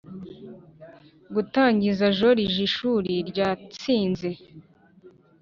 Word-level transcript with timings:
gutangiza 1.33 2.05
koleji 2.19 2.59
ishuri 2.69 3.13
ryatsinze 3.29 4.29